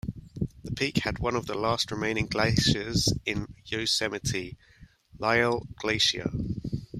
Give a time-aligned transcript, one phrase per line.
[0.63, 4.57] The peak had one of the last remaining glaciers in Yosemite,
[5.19, 6.31] Lyell Glacier.